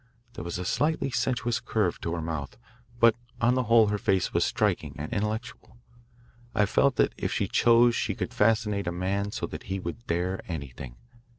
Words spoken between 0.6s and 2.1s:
slightly sensuous curve